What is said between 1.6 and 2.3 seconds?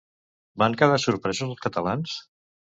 catalans?